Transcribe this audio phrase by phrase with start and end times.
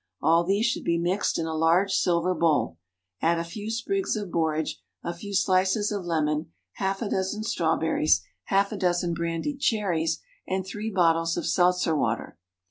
[0.19, 2.79] All these should be mixed in a large silver bowl.
[3.21, 8.23] Add a few sprigs of borage, a few slices of lemon, half a dozen strawberries,
[8.45, 10.17] half a dozen brandied cherries,
[10.47, 12.39] and three bottles of seltzer water.